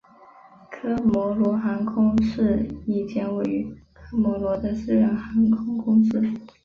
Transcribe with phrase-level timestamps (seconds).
[0.71, 6.19] 科摩罗航空是一间位于科摩罗的私人航空公司。